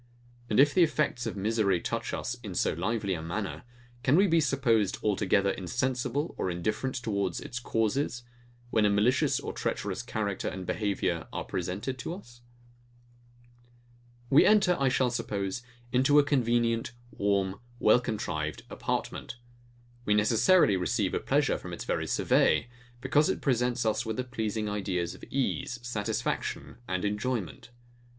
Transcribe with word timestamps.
And 0.49 0.59
if 0.59 0.73
the 0.73 0.81
effects 0.81 1.27
of 1.27 1.37
misery 1.37 1.79
touch 1.79 2.11
us 2.11 2.33
in 2.41 2.55
so 2.55 2.73
lively 2.73 3.13
a 3.13 3.21
manner; 3.21 3.61
can 4.01 4.15
we 4.15 4.25
be 4.25 4.41
supposed 4.41 4.97
altogether 5.03 5.51
insensible 5.51 6.33
or 6.39 6.49
indifferent 6.49 6.95
towards 6.95 7.39
its 7.39 7.59
causes; 7.59 8.23
when 8.71 8.83
a 8.83 8.89
malicious 8.89 9.39
or 9.39 9.53
treacherous 9.53 10.01
character 10.01 10.47
and 10.47 10.65
behaviour 10.65 11.27
are 11.31 11.43
presented 11.43 11.99
to 11.99 12.15
us? 12.15 12.41
We 14.31 14.43
enter, 14.43 14.75
I 14.79 14.89
shall 14.89 15.11
suppose, 15.11 15.61
into 15.91 16.17
a 16.17 16.23
convenient, 16.23 16.93
warm, 17.11 17.59
well 17.77 17.99
contrived 17.99 18.63
apartment: 18.71 19.35
We 20.03 20.15
necessarily 20.15 20.77
receive 20.77 21.13
a 21.13 21.19
pleasure 21.19 21.59
from 21.59 21.73
its 21.73 21.83
very 21.83 22.07
survey; 22.07 22.69
because 23.01 23.29
it 23.29 23.39
presents 23.39 23.85
us 23.85 24.03
with 24.03 24.17
the 24.17 24.23
pleasing 24.23 24.67
ideas 24.67 25.13
of 25.13 25.23
ease, 25.25 25.77
satisfaction, 25.83 26.77
and 26.87 27.05
enjoyment. 27.05 27.69